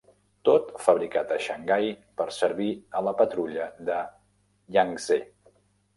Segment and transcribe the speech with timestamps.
[0.47, 1.91] Tot fabricat a Xangai
[2.21, 2.69] per servir
[3.01, 3.99] a la Patrulla de
[4.79, 5.21] Yangtze.